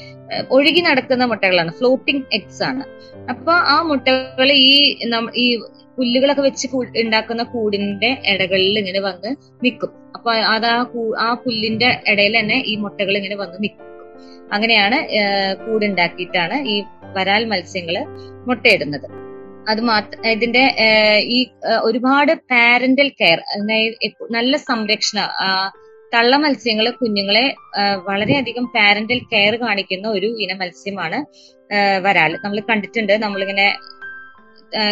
ഒഴുകി 0.50 0.82
നടക്കുന്ന 0.82 1.26
മുട്ടകളാണ്. 1.26 1.72
ഫ്ലോട്ടിംഗ് 1.72 2.26
എഗ്സ് 2.34 2.64
ആണ്. 2.64 2.84
അപ്പൊ 3.30 3.52
ആ 3.52 3.82
മുട്ടകൾ 3.82 4.52
ഈ 4.52 4.98
ഈ 5.36 5.58
പുല്ലുകളൊക്കെ 5.98 6.42
വെച്ച് 6.42 6.68
ഉണ്ടാക്കുന്ന 6.96 7.44
കൂടിന്റെ 7.44 8.18
ഇടകളിൽ 8.28 8.80
ഇങ്ങനെ 8.80 9.00
വന്ന് 9.00 9.36
നിൽക്കും 9.64 10.02
അപ്പൊ 10.16 10.32
അത് 10.32 10.66
ആ 10.66 10.80
ആ 11.20 11.34
പുല്ലിന്റെ 11.34 12.00
ഇടയിൽ 12.08 12.40
തന്നെ 12.40 12.64
ഈ 12.66 12.76
മുട്ടകൾ 12.76 13.18
ഇങ്ങനെ 13.18 13.36
വന്ന് 13.36 13.58
നിൽക്കും 13.64 13.91
അങ്ങനെയാണ് 14.56 14.98
കൂടുണ്ടാക്കിയിട്ടാണ് 15.66 16.58
ഈ 16.74 16.76
വരാൽ 17.18 17.44
മത്സ്യങ്ങൾ 17.52 17.96
മുട്ടയിടുന്നത്. 18.50 19.08
അത് 19.72 19.82
മാത്ര 19.90 20.28
ഇതിന്റെ 20.36 20.64
ഈ 21.36 21.40
ഒരുപാട് 21.88 22.32
പാരന്റൽ 22.54 23.10
കെയർ 23.22 23.40
നല്ല 24.38 24.54
സംരക്ഷണ 24.70 25.20
തള്ള 26.12 26.36
മത്സ്യങ്ങൾ 26.44 26.86
കുഞ്ഞുങ്ങളെ 27.02 27.44
വളരെയധികം 28.08 28.66
പാരന്റൽ 28.78 29.20
കെയർ 29.34 29.54
കാണിക്കുന്ന 29.66 30.08
ഒരു 30.18 30.30
ഇനം 30.44 30.58
മത്സ്യമാണ് 30.62 31.20
വരാൽ. 32.06 32.32
നമ്മൾ 32.44 32.60
കണ്ടിട്ടുണ്ട് 32.70 33.14
നമ്മളിങ്ങനെ 33.26 33.68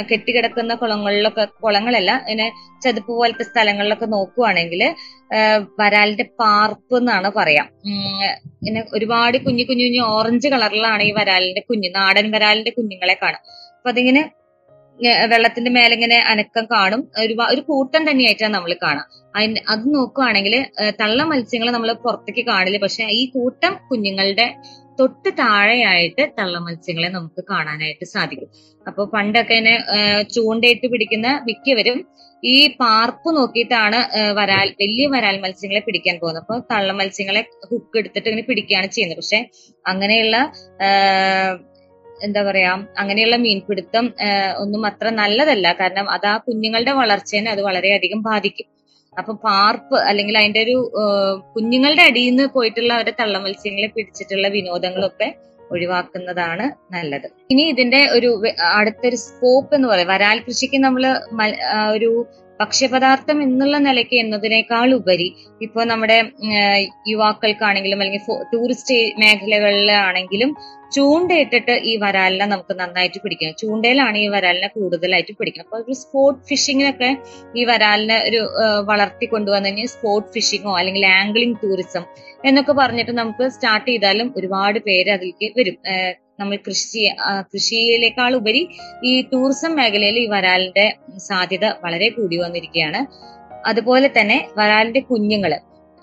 കെട്ടിക്കിടക്കുന്ന 0.10 0.74
കുളങ്ങളിലൊക്കെ 0.82 1.44
കുളങ്ങളല്ല 1.64 2.12
ഇങ്ങനെ 2.32 2.48
ചതുപ്പ് 2.84 3.12
പോലത്തെ 3.20 3.46
സ്ഥലങ്ങളിലൊക്കെ 3.50 4.08
നോക്കുവാണെങ്കിൽ 4.16 4.82
വരാലിന്റെ 5.80 6.26
പാർപ്പ് 6.42 6.98
എന്നാണ് 7.02 7.30
പറയാം. 7.40 7.68
പിന്നെ 8.64 8.82
ഒരുപാട് 8.98 9.38
കുഞ്ഞു 9.46 9.64
കുഞ്ഞു 9.70 9.86
കുഞ്ഞു 9.88 10.04
ഓറഞ്ച് 10.16 10.50
കളറിലാണ് 10.54 11.04
ഈ 11.10 11.14
വരാലിന്റെ 11.20 11.64
കുഞ്ഞ് 11.70 11.90
നാടൻ 12.00 12.28
വരാലിന്റെ 12.36 12.74
കുഞ്ഞുങ്ങളെ 12.78 13.18
കാണും 13.24 13.42
അപ്പൊ 13.78 13.90
അതിങ്ങനെ 13.94 14.24
വെള്ളത്തിന്റെ 15.32 15.72
മേലെ 15.76 15.94
ഇങ്ങനെ 15.98 16.18
അനക്കം 16.32 16.66
കാണും. 16.74 17.02
ഒരു 17.24 17.34
ഒരു 17.52 17.62
കൂട്ടം 17.70 18.02
തന്നെയായിട്ടാണ് 18.10 18.54
നമ്മൾ 18.56 18.72
കാണാം. 18.82 19.06
അതിന് 19.36 19.62
അത് 19.74 19.86
നോക്കുവാണെങ്കിൽ 19.96 20.56
തള്ള 21.02 21.20
മത്സ്യങ്ങൾ 21.30 21.70
നമ്മൾ 21.76 21.90
പുറത്തേക്ക് 22.06 22.44
കാണില്ല. 22.50 22.80
പക്ഷെ 22.86 23.06
ഈ 23.20 23.22
കൂട്ടം 23.36 23.74
കുഞ്ഞുങ്ങളുടെ 23.90 24.48
തൊട്ട് 25.00 25.30
താഴെയായിട്ട് 25.42 26.24
തള്ള 26.38 26.56
മത്സ്യങ്ങളെ 26.66 27.10
നമുക്ക് 27.18 27.42
കാണാനായിട്ട് 27.52 28.06
സാധിക്കും. 28.16 28.50
അപ്പൊ 28.90 29.02
പണ്ടൊക്കെ 29.16 29.56
ഇതിനെ 29.60 29.76
ചൂണ്ടയിട്ട് 30.36 30.88
പിടിക്കുന്ന 30.94 31.28
മിക്കവരും 31.48 32.00
ഈ 32.54 32.58
പാർപ്പ് 32.82 33.30
നോക്കിയിട്ടാണ് 33.38 34.00
വരാൽ 34.40 34.68
വലിയ 34.82 35.06
വരാൽ 35.16 35.36
മത്സ്യങ്ങളെ 35.46 35.82
പിടിക്കാൻ 35.88 36.16
പോകുന്നത്. 36.22 36.44
അപ്പൊ 36.44 36.56
തള്ള 36.72 36.92
മത്സ്യങ്ങളെ 37.00 37.42
ഹുക്ക് 37.72 37.98
എടുത്തിട്ട് 38.02 38.28
ഇങ്ങനെ 38.32 38.46
പിടിക്കുകയാണ് 38.50 38.90
ചെയ്യുന്നത്. 38.96 39.20
പക്ഷെ 39.22 39.40
അങ്ങനെയുള്ള 39.92 40.38
എന്താ 42.28 42.42
പറയാ 42.48 42.72
അങ്ങനെയുള്ള 43.02 43.36
മീൻപിടുത്തം 43.44 44.06
ഒന്നും 44.64 44.82
അത്ര 44.90 45.08
നല്ലതല്ല. 45.22 45.68
കാരണം 45.82 46.08
അത് 46.16 46.28
ആ 46.32 46.36
കുഞ്ഞുങ്ങളുടെ 46.48 46.94
വളർച്ചേനെ 47.02 47.50
അത് 47.56 47.62
വളരെയധികം 47.70 48.22
ബാധിക്കും. 48.30 48.68
അപ്പൊ 49.18 49.34
പാർപ്പ് 49.46 49.98
അല്ലെങ്കിൽ 50.10 50.36
അതിന്റെ 50.38 50.62
ഒരു 50.66 50.76
കുഞ്ഞുങ്ങളുടെ 51.56 52.04
അടിയിൽ 52.10 52.30
നിന്ന് 52.30 52.46
പോയിട്ടുള്ള 52.56 52.92
അവരുടെ 52.94 53.14
തള്ള 53.20 53.38
മത്സ്യങ്ങളെ 53.46 53.90
പിടിച്ചിട്ടുള്ള 53.96 54.48
വിനോദങ്ങളൊക്കെ 54.48 55.28
ഒഴിവാക്കുന്നതാണ് 55.72 56.66
നല്ലത്. 56.94 57.28
ഇനി 57.52 57.64
ഇതിന്റെ 57.74 58.00
ഒരു 58.16 58.30
അടുത്തൊരു 58.78 59.18
സ്കോപ്പ് 59.26 59.76
എന്ന് 59.76 59.88
പറയാം. 59.88 60.08
വരാൽ 60.08 60.38
കൃഷിക്ക് 60.48 60.78
നമ്മൾ 60.86 61.04
ഒരു 61.96 62.10
ഭക്ഷ്യപദാർത്ഥം 62.60 63.38
എന്നുള്ള 63.44 63.76
നിലയ്ക്ക് 63.78 64.16
എന്നതിനേക്കാൾ 64.16 64.90
ഉപരി 64.94 65.28
ഇപ്പോൾ 65.62 65.84
നമ്മുടെ 65.84 66.18
യുവാക്കൾക്കാണെങ്കിലും 67.08 68.02
അല്ലെങ്കിൽ 68.02 68.22
ടൂറിസ്റ്റ് 68.54 68.98
മേഖലകളിലാണെങ്കിലും 69.20 70.52
ചൂണ്ടയിട്ടിട്ട് 70.92 71.74
ഈ 71.84 71.92
വരാലിനെ 71.98 72.46
നമുക്ക് 72.46 72.74
നന്നായിട്ട് 72.80 73.20
പിടിക്കാം. 73.24 73.52
ചൂണ്ടയിലാണ് 73.52 74.18
ഈ 74.18 74.28
വരാലിനെ 74.28 74.68
കൂടുതലായിട്ട് 74.68 75.34
പിടിക്കുക 75.40 75.64
അപ്പൊ 75.64 75.78
ഒരു 75.78 75.94
സ്പോട്ട് 75.94 76.40
ഫിഷിങ്ങിനൊക്കെ 76.50 77.10
ഈ 77.56 77.64
വരാലിനെ 77.64 78.18
ഒരു 78.30 78.40
വളർത്തി 78.88 79.26
കൊണ്ടുവന്നു 79.26 79.70
കഴിഞ്ഞാൽ 79.70 79.86
സ്പോട്ട് 79.88 80.30
ഫിഷിങ്ങോ 80.34 80.74
അല്ലെങ്കിൽ 80.80 81.06
ആംഗ്ലിംഗ് 81.20 81.60
ടൂറിസം 81.64 82.06
എന്നൊക്കെ 82.46 82.74
പറഞ്ഞിട്ട് 82.74 83.12
നമുക്ക് 83.12 83.46
സ്റ്റാർട്ട് 83.50 83.88
ചെയ്താലും 83.90 84.28
ഒരുപാട് 84.38 84.80
പേര് 84.80 85.10
അതിലേക്ക് 85.10 85.54
വരും. 85.60 85.78
നമ്മൾ 86.40 86.58
കൃഷി 86.68 87.02
കൃഷിയിലേക്കാൾ 87.54 88.36
ഉപരി 88.36 88.62
ഈ 89.04 89.22
ടൂറിസം 89.22 89.76
മേഖലയിൽ 89.76 90.20
ഈ 90.20 90.28
വരാലിന്റെ 90.28 90.86
സാധ്യത 91.18 91.66
വളരെ 91.66 92.10
കൂടി 92.10 92.38
വന്നിരിക്കുകയാണ്. 92.38 93.02
അതുപോലെ 93.68 94.10
തന്നെ 94.20 94.48
വരാലിന്റെ 94.58 95.00
കുഞ്ഞുങ്ങൾ. 95.00 95.54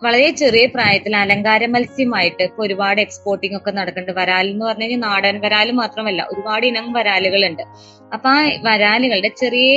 വളരെ 0.03 0.31
ചെറിയ 0.31 0.67
പ്രായത്തിൽ 0.67 1.17
അലങ്കാര 1.17 1.67
മത്സ്യമായിട്ട് 1.67 2.43
ഇപ്പൊ 2.43 2.67
ഒരുപാട് 2.67 3.01
എക്സ്പോർട്ടിംഗ് 3.01 3.57
ഒക്കെ 3.57 3.71
നടക്കുന്നുണ്ട്. 3.71 4.21
വരാൽ 4.21 4.47
എന്ന് 4.51 4.65
പറഞ്ഞു 4.67 4.83
കഴിഞ്ഞാൽ 4.83 5.01
നാടൻ 5.01 5.41
വരാൽ 5.41 5.71
മാത്രമല്ല 5.71 6.27
ഒരുപാട് 6.33 6.67
ഇനം 6.67 6.93
വരാലുകളുണ്ട്. 6.93 7.63
അപ്പൊ 8.15 8.29
ആ 8.29 8.41
വരാലുകളുടെ 8.67 9.31
ചെറിയ 9.41 9.71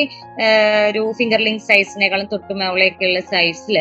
ഒരു 0.90 1.02
ഫിംഗർലിംഗ് 1.18 1.64
സൈസിനേക്കാളും 1.70 2.28
തൊട്ടുമേളയൊക്കെയുള്ള 2.34 3.20
സൈസിൽ 3.20 3.78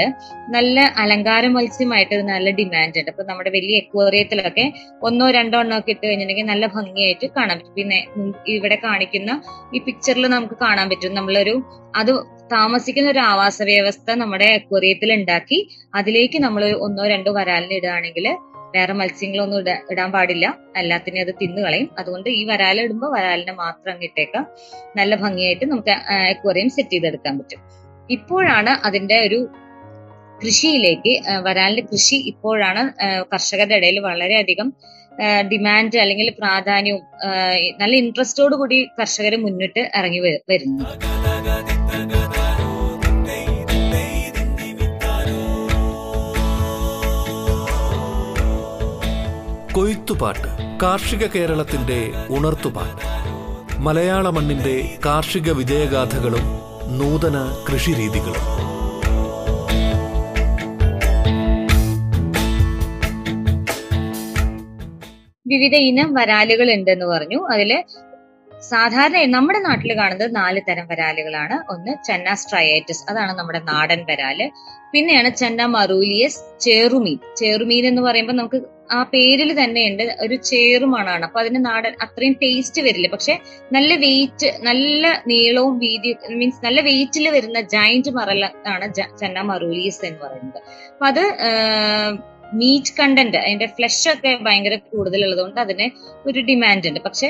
നല്ല 0.51 0.81
അലങ്കാര 0.97 1.47
മത്സ്യമായിട്ട് 1.47 2.17
നല്ല 2.31 2.51
ഡിമാൻഡ് 2.51 2.99
ഉണ്ട്. 3.01 3.11
അപ്പൊ 3.11 3.25
നമ്മുടെ 3.31 3.51
വലിയ 3.51 3.77
എക്വേറിയത്തിലൊക്കെ 3.77 4.73
ഒന്നോ 5.03 5.31
രണ്ടോ 5.31 5.61
എണ്ണോ 5.61 5.79
ഒക്കെ 5.79 5.91
ഇട്ട് 5.91 6.05
കഴിഞ്ഞിട്ടുണ്ടെങ്കിൽ 6.07 6.51
നല്ല 6.53 6.67
ഭംഗിയായിട്ട് 6.67 7.27
കാണാൻ 7.37 7.57
പറ്റും. 7.59 7.75
പിന്നെ 7.75 8.07
ഇവിടെ 8.47 8.79
കാണിക്കുന്ന 8.87 9.31
ഈ 9.75 9.79
പിക്ചറിൽ 9.79 10.27
നമുക്ക് 10.27 10.59
കാണാൻ 10.65 10.89
പറ്റും. 10.91 11.15
നമ്മളൊരു 11.15 11.55
അത് 11.97 12.13
താമസിക്കുന്ന 12.53 13.09
ഒരു 13.11 13.19
ആവാസ 13.19 13.63
വ്യവസ്ഥ 13.63 14.11
നമ്മുടെ 14.11 14.45
എക്വേറിയത്തിൽ 14.45 15.11
ഉണ്ടാക്കി 15.13 15.59
അതിലേക്ക് 15.95 16.39
നമ്മൾ 16.39 16.65
ഒന്നോ 16.87 17.07
രണ്ടോ 17.07 17.33
വരാലിന് 17.33 17.75
ഇടുകയാണെങ്കിൽ 17.75 18.27
വേറെ 18.75 18.93
മത്സ്യങ്ങളൊന്നും 19.01 19.59
ഇട 19.61 19.71
ഇടാൻ 19.93 20.13
പാടില്ല. 20.13 20.47
എല്ലാത്തിനെയും 20.77 21.25
അത് 21.27 21.35
തിന്നു 21.43 21.61
കളയും. 21.63 21.89
അതുകൊണ്ട് 21.99 22.29
ഈ 22.31 22.45
വരാല 22.51 22.83
ഇടുമ്പോൾ 22.87 23.11
വരാലിനെ 23.17 23.55
മാത്രം 23.63 23.93
അങ്ങിട്ടേക്കാം 23.95 24.45
നല്ല 24.97 25.15
ഭംഗിയായിട്ട് 25.25 25.65
നമുക്ക് 25.71 25.95
എക്വറിയം 26.35 26.71
സെറ്റ് 26.77 26.91
ചെയ്തെടുക്കാൻ 26.91 27.35
പറ്റും. 27.39 27.61
ഇപ്പോഴാണ് 28.11 28.75
അതിന്റെ 28.89 29.19
ഒരു 29.29 29.41
കൃഷിയിലേക്ക് 30.43 31.13
വരാലിന്റെ 31.47 31.85
കൃഷി 31.93 32.17
ഇപ്പോഴാണ് 32.33 32.83
കർഷകരുടെ 33.33 33.79
ഇടയിൽ 33.81 33.99
വളരെയധികം 34.01 34.69
ഡിമാൻഡ് 35.53 35.99
അല്ലെങ്കിൽ 36.03 36.29
പ്രാധാന്യവും 36.41 37.05
നല്ല 37.81 37.95
ഇൻട്രസ്റ്റോടു 38.03 38.57
കൂടി 38.57 38.79
കർഷകർ 39.01 39.35
മുന്നിട്ട് 39.47 39.83
ഇറങ്ങി 40.01 40.21
വരുന്നത്. 40.25 40.45
വരുന്നു 40.53 40.85
കൊയ്ത്തുപാട്ട് 50.09 50.79
കാർഷിക 50.83 51.27
കേരളത്തിന്റെ 51.27 52.13
ഉണർത്തുപാട്ട്. 52.31 53.05
മലയാള 53.79 54.31
മണ്ണിന്റെ 54.31 54.99
കാർഷിക 55.07 55.53
വിജയഗാഥകളും 55.53 56.45
നൂതന 56.99 57.65
കൃഷിരീതികളും. 57.69 58.45
വിവിധ 65.47 65.75
ഇനം 65.75 66.15
വരാലുകൾ 66.15 66.73
ഉണ്ടെന്ന് 66.73 67.07
പറഞ്ഞു. 67.07 67.49
അതിൽ 67.49 67.85
സാധാരണ 68.69 69.25
നമ്മുടെ 69.25 69.59
നാട്ടിൽ 69.59 69.97
കാണുന്നത് 69.97 70.37
നാല് 70.37 70.61
തരം 70.69 70.87
വരാലുകളാണ്. 70.87 71.73
ഒന്ന് 71.73 72.05
ചെന്ന 72.05 72.35
സ്ട്രയേറ്റസ് 72.35 73.11
അതാണ് 73.11 73.39
നമ്മുടെ 73.39 73.59
നാടൻ 73.59 74.05
വരാൽ. 74.11 74.51
പിന്നെയാണ് 74.93 75.29
ചെന്ന 75.29 75.65
മറൂലിയസ് 75.65 76.61
ചേറുമീൻ. 76.61 77.19
ചേറുമീൻ 77.37 77.87
എന്ന് 77.87 78.03
പറയുമ്പോൾ 78.03 78.33
നമുക്ക് 78.33 78.78
ആ 78.93 78.99
പേരിൽ 79.03 79.51
തന്നെയുണ്ട്. 79.61 80.03
ഒരു 80.21 80.37
ചേറുമണാണ് 80.51 81.25
അപ്പൊ 81.25 81.41
അതിന് 81.41 81.61
നാടൻ 81.67 81.95
അത്രയും 82.05 82.35
ടേസ്റ്റ് 82.43 82.83
വരില്ല. 82.83 83.09
പക്ഷെ 83.15 83.35
നല്ല 83.73 83.91
വെയിറ്റ് 84.05 84.49
നല്ല 84.63 85.23
നീളവും 85.27 85.79
വീതി 85.79 86.11
മീൻസ് 86.41 86.65
നല്ല 86.65 86.81
വെയിറ്റിൽ 86.81 87.29
വരുന്ന 87.29 87.61
ജൈന്റ് 87.75 88.11
മറല 88.11 88.45
ആണ് 88.67 88.89
ചെന്ന 89.21 89.41
മറൂലീസ് 89.51 90.05
എന്ന് 90.05 90.21
പറയുന്നത്. 90.25 90.61
അപ്പൊ 90.93 91.07
അത് 91.07 91.25
മീറ്റ് 92.55 92.93
കണ്ടന്റ് 92.99 93.37
അതിന്റെ 93.37 93.67
ഫ്ലഷ് 93.67 94.09
ഒക്കെ 94.09 94.31
ഭയങ്കര 94.43 94.75
കൂടുതലുള്ളതുകൊണ്ട് 94.93 95.61
അതിന് 95.61 95.87
ഒരു 96.29 96.41
ഡിമാൻഡ് 96.41 96.89
ഉണ്ട്. 96.89 97.01
പക്ഷെ 97.01 97.29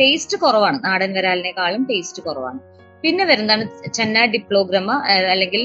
ടേസ്റ്റ് 0.00 0.36
കുറവാണ്. 0.36 0.78
നാടൻ 0.84 1.12
വരാലിനേക്കാളും 1.18 1.84
ടേസ്റ്റ് 1.90 2.22
കുറവാണ്. 2.22 2.60
പിന്നെ 3.02 3.24
വരുന്നതാണ് 3.24 3.64
ചെന്ന 3.98 4.24
ഡിപ്ലോഗ്രമ 4.24 4.90
അല്ലെങ്കിൽ 5.34 5.62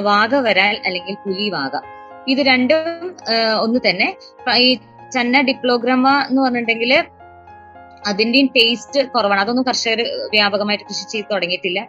വാഗ 0.00 0.34
വരാൽ 0.46 0.76
അല്ലെങ്കിൽ 0.86 1.14
പുലി 1.24 1.48
വാഗ. 1.50 1.76
ഇത് 2.28 2.38
രണ്ടും 2.38 3.16
ഒന്ന് 3.60 3.80
തന്നെ. 3.88 4.16
ഈ 4.56 4.74
ചെന്ന 5.12 5.40
ഡിപ്ലോഗ്രാമ 5.40 6.08
എന്ന് 6.30 6.42
പറഞ്ഞിട്ടുണ്ടെങ്കിൽ 6.42 7.04
അതിന്റെയും 8.06 8.46
ടേസ്റ്റ് 8.46 9.08
കുറവാണ്. 9.08 9.40
അതൊന്നും 9.40 9.64
കർഷകർ 9.68 10.02
വ്യാപകമായിട്ട് 10.32 10.84
കൃഷി 10.84 11.04
ചെയ്ത് 11.12 11.26
തുടങ്ങിയിട്ടില്ല. 11.32 11.88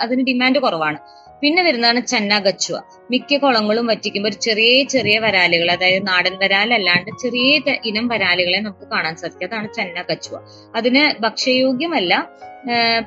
അതിന് 0.00 0.22
ഡിമാൻഡ് 0.22 0.58
കുറവാണ്. 0.58 0.98
പിന്നെ 1.40 1.62
വരുന്നതാണ് 1.62 2.00
ചെന്ന 2.00 2.38
ഗച്ചുവ. 2.38 2.80
മിക്ക 3.10 3.36
കുളങ്ങളും 3.36 3.86
വറ്റിക്കുമ്പോൾ 3.86 4.28
ഒരു 4.28 4.36
ചെറിയ 4.36 4.84
ചെറിയ 4.84 5.18
വരാലുകൾ 5.18 5.70
അതായത് 5.70 6.08
നാടൻ 6.08 6.38
വരാലല്ലാണ്ട് 6.38 7.10
ചെറിയ 7.22 7.60
ഇനം 7.84 8.08
വരാലുകളെ 8.08 8.60
നമുക്ക് 8.60 8.88
കാണാൻ 8.90 9.16
സാധിക്കും. 9.16 9.46
അതാണ് 9.46 9.68
ചെന്ന 9.74 10.02
ഗച്ചുവ. 10.10 10.38
അതിന് 10.76 11.22
ഭക്ഷ്യയോഗ്യമല്ല. 11.22 12.30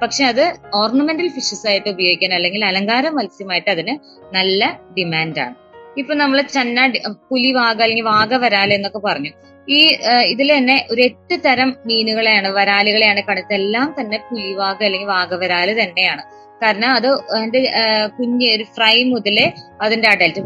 പക്ഷെ 0.01 0.25
അത് 0.25 0.53
ഓർണമെന്റൽ 0.73 1.27
ഫിഷസ് 1.27 1.67
ആയിട്ട് 1.67 1.89
ഉപയോഗിക്കാൻ 1.89 2.33
അല്ലെങ്കിൽ 2.33 2.65
അലങ്കാര 2.65 3.09
മത്സ്യമായിട്ട് 3.09 3.69
അതിന് 3.69 3.95
നല്ല 4.35 4.79
ഡിമാൻഡാണ് 4.97 5.68
ഇപ്പൊ 5.97 6.13
നമ്മൾ 6.13 6.41
ചന്ന 6.41 6.87
ഡി- 6.87 7.13
പുലി 7.31 7.51
വാഗ 7.51 7.81
അല്ലെങ്കിൽ 7.81 8.03
വാഗ 8.03 8.35
വരാൽ 8.35 8.73
എന്നൊക്കെ 8.73 8.99
പറഞ്ഞു. 8.99 9.29
ഈ 9.69 9.97
ഇതിൽ 10.25 10.57
തന്നെ 10.57 10.87
ഒരു 10.91 11.01
എട്ട് 11.01 11.39
തരം 11.45 11.75
മീനുകളെയാണ് 11.85 12.47
വരാലുകളെയാണ് 12.47 13.21
കണ്ടത്. 13.21 13.53
എല്ലാം 13.53 13.95
തന്നെ 13.99 14.17
പുലിവാഗ 14.17 14.83
അല്ലെങ്കിൽ 14.83 15.07
വാഗവരാൽ 15.07 15.81
തന്നെയാണ്. 15.81 16.23
കാരണം 16.63 16.91
അത് 16.91 17.07
അതിന്റെ 17.07 17.71
കുഞ്ഞ് 18.19 18.55
ഒരു 18.55 18.63
ഫ്രൈ 18.63 19.03
മുതലേ 19.03 19.51
അതിന്റെ 19.81 20.07
അഡൽറ്റ് 20.07 20.39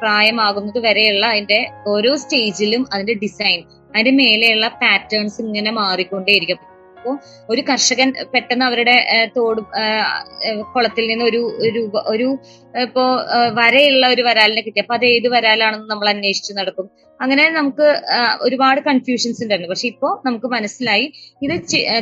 പ്രായമാകുന്നത് 0.00 0.78
വരെയുള്ള 0.78 1.26
അതിന്റെ 1.26 1.70
ഓരോ 1.86 2.16
സ്റ്റേജിലും 2.16 2.86
അതിന്റെ 2.92 3.14
ഡിസൈൻ 3.14 3.60
അതിന്റെ 3.94 4.10
മേലെയുള്ള 4.10 4.68
പാറ്റേൺസ് 4.68 5.40
ഇങ്ങനെ 5.40 5.70
മാറിക്കൊണ്ടേയിരിക്കും. 5.70 6.75
അപ്പോ 7.06 7.14
ഒരു 7.52 7.62
കർഷകൻ 7.68 8.08
പെട്ടെന്ന് 8.34 8.64
അവരുടെ 8.64 8.94
തോട് 9.36 9.60
കുളത്തിൽ 10.74 11.04
നിന്ന് 11.10 11.24
ഒരു 11.24 11.40
രൂപ 11.76 11.92
ഒരു 12.12 12.28
ഇപ്പോ 12.84 13.04
വരയുള്ള 13.58 14.06
ഒരു 14.14 14.22
വരാലിനെ 14.22 14.62
കിട്ടി. 14.62 14.80
അപ്പൊ 14.80 14.94
അത് 14.94 15.04
ഏത് 15.06 15.28
വരാലാണെന്ന് 15.34 15.88
നമ്മൾ 15.90 16.08
അന്വേഷിച്ച് 16.12 16.52
നടക്കും. 16.58 16.86
അങ്ങനെ 17.20 17.44
നമുക്ക് 17.48 17.86
ഒരുപാട് 18.40 18.80
കൺഫ്യൂഷൻസ് 18.80 19.40
ഉണ്ടായിരുന്നു. 19.42 19.70
പക്ഷെ 19.72 19.86
ഇപ്പോ 19.88 20.08
നമുക്ക് 20.26 20.46
മനസ്സിലായി. 20.46 21.06
ഇത് 21.42 21.54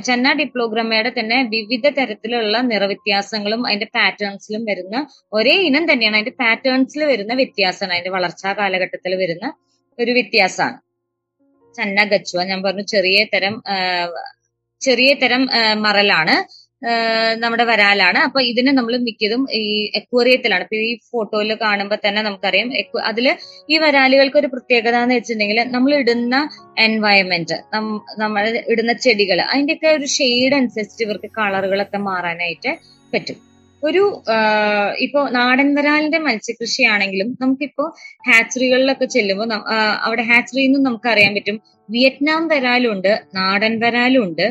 ചെന്ന 0.08 0.32
ഡിപ്ലോഗ്രമയുടെ 0.32 1.12
തന്നെ 1.18 1.38
വിവിധ 1.54 1.86
തരത്തിലുള്ള 1.98 2.56
നിറവ്യത്യാസങ്ങളും 2.70 3.62
അതിന്റെ 3.66 3.88
പാറ്റേൺസിലും 3.94 4.64
വരുന്ന 4.70 4.96
ഒരേ 5.32 5.56
ഇനം 5.68 5.86
തന്നെയാണ്. 5.92 6.18
അതിന്റെ 6.20 6.36
പാറ്റേൺസിൽ 6.42 7.04
വരുന്ന 7.12 7.34
വ്യത്യാസമാണ്. 7.42 7.94
അതിന്റെ 7.98 8.14
വളർച്ചാ 8.16 8.52
കാലഘട്ടത്തിൽ 8.62 9.14
വരുന്ന 9.24 9.46
ഒരു 9.98 10.12
വ്യത്യാസമാണ്. 10.18 10.78
ചന്ന 11.74 12.00
ഗച്ചുവ 12.10 12.40
ഞാൻ 12.48 12.60
പറഞ്ഞു 12.62 12.84
ചെറിയ 12.90 13.20
തരം 13.34 13.54
ചെറിയ 14.86 15.10
തരം 15.22 15.42
മറലാണ് 15.86 16.36
നമ്മുടെ 17.42 17.64
വരാലാണ്. 17.70 18.18
അപ്പൊ 18.26 18.40
ഇതിന് 18.48 18.70
നമ്മൾ 18.78 18.94
മിക്കതും 19.06 19.42
ഈ 19.58 19.62
എക്വേറിയത്തിലാണ് 20.00 20.64
ഇപ്പൊ 20.66 20.78
ഈ 20.88 20.90
ഫോട്ടോയിൽ 21.10 21.50
കാണുമ്പോൾ 21.62 21.98
തന്നെ 22.02 22.20
നമുക്കറിയാം 22.26 22.68
അതിൽ 23.10 23.26
ഈ 23.72 23.78
വരാലുകൾക്ക് 23.84 24.38
ഒരു 24.42 24.50
പ്രത്യേകത 24.54 24.96
എന്ന് 25.04 25.16
വെച്ചിട്ടുണ്ടെങ്കിൽ 25.18 25.60
നമ്മൾ 25.76 25.94
ഇടുന്ന 26.02 26.34
എൻവയൺമെന്റ് 26.86 27.58
നമ്മൾ 28.22 28.44
ഇടുന്ന 28.74 28.94
ചെടികൾ 29.06 29.40
അതിന്റെയൊക്കെ 29.48 29.90
ഒരു 29.98 30.08
ഷെയ്ഡ് 30.16 30.56
അനുസരിച്ച് 30.60 31.02
ഇവർക്ക് 31.06 31.30
കളറുകളൊക്കെ 31.38 32.00
മാറാനായിട്ട് 32.10 32.72
പറ്റും. 33.12 33.38
ഒരു 33.88 34.02
ഇപ്പോ 35.04 35.20
നാടൻ 35.36 35.68
വരാലിന്റെ 35.74 36.18
മത്സ്യകൃഷിയാണെങ്കിലും 36.26 37.28
നമുക്കിപ്പോ 37.40 37.84
ഹാച്ചറികളിലൊക്കെ 38.28 39.06
ചെല്ലുമ്പോൾ 39.14 39.48
അവിടെ 40.06 40.24
ഹാച്ചറിയിൽ 40.30 40.66
നിന്നും 40.66 40.86
നമുക്ക് 40.88 41.08
അറിയാൻ 41.12 41.32
പറ്റും. 41.34 41.56
വിയറ്റ്നാം 41.90 42.42
വരാലുണ്ട് 42.52 43.12
നാടൻ 43.38 43.72
വരാലുണ്ട് 43.84 44.46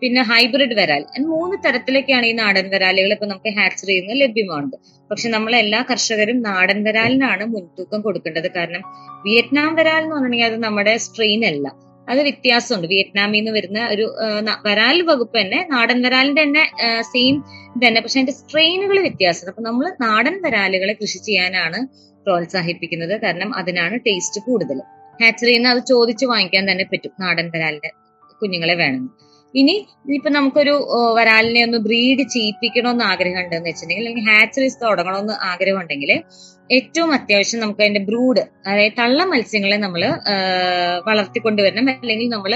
പിന്നെ 0.00 0.22
ഹൈബ്രിഡ് 0.30 0.74
വരാൽ. 0.80 1.02
മൂന്ന് 1.32 1.56
തരത്തിലൊക്കെയാണ് 1.64 2.26
ഈ 2.26 2.32
നാടൻ 2.42 2.66
വരാലുകൾ 2.74 3.10
ഇപ്പൊ 3.14 3.26
നമുക്ക് 3.26 3.50
ഹാച്ചറിയിൽ 3.58 4.02
നിന്ന് 4.02 4.16
ലഭ്യമാണ് 4.22 4.76
പക്ഷെ 5.10 5.28
നമ്മൾ 5.34 5.52
എല്ലാ 5.62 5.80
കർഷകരും 5.90 6.38
നാടൻ 6.48 6.78
വരാലിനാണ് 6.88 7.44
മുൻതൂക്കം 7.54 8.00
കൊടുക്കേണ്ടത്. 8.06 8.48
കാരണം 8.56 8.82
വിയറ്റ്നാം 9.26 9.70
വരാൽ 9.80 10.00
എന്ന് 10.02 10.14
പറഞ്ഞിട്ടുണ്ടെങ്കിൽ 10.14 10.50
അത് 10.50 10.58
നമ്മുടെ 10.66 10.94
സ്ട്രെയിൻ 11.06 11.42
അല്ല. 11.52 11.66
അത് 12.10 12.20
വ്യത്യാസമുണ്ട്. 12.26 12.86
വിയറ്റ്നാമിൽ 12.92 13.38
നിന്ന് 13.38 13.52
വരുന്ന 13.58 13.80
ഒരു 13.94 14.04
വരാൽ 14.66 14.98
വകുപ്പ് 15.08 15.36
തന്നെ 15.40 15.60
നാടൻ 15.72 15.98
വരാലിന്റെ 16.06 16.42
തന്നെ 16.46 16.64
സെയിം 17.12 17.36
തന്നെ 17.84 17.98
പക്ഷെ 18.04 18.18
അതിന്റെ 18.18 18.34
സ്ട്രെയിനുകൾ 18.40 18.98
വ്യത്യാസമുണ്ട്. 19.06 19.52
അപ്പൊ 19.52 19.64
നമ്മൾ 19.68 19.86
നാടൻ 20.06 20.36
വരാലുകളെ 20.46 20.94
കൃഷി 21.00 21.18
ചെയ്യാനാണ് 21.28 21.80
പ്രോത്സാഹിപ്പിക്കുന്നത്. 22.26 23.14
കാരണം 23.24 23.50
അതിനാണ് 23.60 23.96
ടേസ്റ്റ് 24.06 24.40
കൂടുതൽ 24.48 24.78
ഹാച്ചറിയിൽ 25.22 25.58
നിന്ന് 25.58 25.70
അത് 25.74 25.80
ചോദിച്ചു 25.92 26.26
വാങ്ങിക്കാൻ 26.32 26.64
തന്നെ 26.70 26.84
പറ്റും 26.92 27.12
നാടൻ 27.24 27.46
വരാലിന്റെ 27.54 27.90
കുഞ്ഞുങ്ങളെ 28.40 28.74
വേണം 28.82 29.04
ഇനി 29.54 29.74
ഇനിയിപ്പോ 30.04 30.30
നമുക്കൊരു 30.30 30.74
വരാലിനെ 31.14 31.64
ഒന്ന് 31.64 31.78
ബ്രീഡ് 31.78 32.22
ചെയ്യിപ്പിക്കണമെന്ന് 32.28 33.04
ആഗ്രഹം 33.04 33.40
ഉണ്ടെന്ന് 33.42 33.68
വെച്ചിട്ടുണ്ടെങ്കിൽ 33.68 34.04
അല്ലെങ്കിൽ 34.04 34.30
ഹാച്ചറീസ് 34.30 34.78
തുടങ്ങണമെന്ന് 34.82 35.32
ആഗ്രഹം 35.50 35.80
ഉണ്ടെങ്കിൽ 35.80 36.10
ഏറ്റവും 36.72 37.12
അത്യാവശ്യം 37.12 37.60
നമുക്ക് 37.60 37.80
അതിന്റെ 37.80 38.00
ബ്രൂഡ് 38.00 38.42
അതായത് 38.66 38.92
തള്ള 38.98 39.24
മത്സ്യങ്ങളെ 39.24 39.76
നമ്മൾ 39.76 40.02
വളർത്തിക്കൊണ്ടുവരണം 41.06 41.88
അല്ലെങ്കിൽ 41.90 42.28
നമ്മൾ 42.28 42.54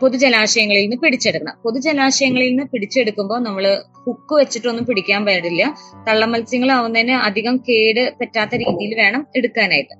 പൊതുജലാശയങ്ങളിൽ 0.00 0.82
നിന്ന് 0.82 0.96
പിടിച്ചെടുക്കണം. 0.96 1.54
പൊതുജലാശയങ്ങളിൽ 1.64 2.48
നിന്ന് 2.50 2.64
പിടിച്ചെടുക്കുമ്പോൾ 2.72 3.40
നമ്മൾ 3.42 3.64
ഹുക്ക് 4.04 4.34
വെച്ചിട്ടൊന്നും 4.34 4.84
പിടിക്കാൻ 4.86 5.24
പാടില്ല. 5.26 5.62
തള്ള 6.08 6.24
മത്സ്യങ്ങളാവുന്നതിന് 6.24 7.14
അധികം 7.28 7.56
കേട് 7.68 8.02
പറ്റാത്ത 8.20 8.54
രീതിയിൽ 8.54 8.94
വേണം 9.02 9.26
എടുക്കാനായിട്ട്. 9.36 9.94